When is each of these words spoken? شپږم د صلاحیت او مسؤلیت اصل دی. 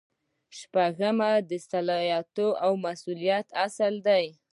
شپږم 0.57 1.19
د 1.49 1.51
صلاحیت 1.69 2.35
او 2.65 2.71
مسؤلیت 2.85 3.47
اصل 3.65 3.93
دی. 4.07 4.25